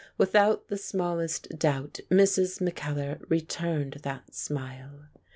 [0.17, 2.59] With out the smallest doubt, Mrs.
[2.59, 5.03] Mackellar returned that smile.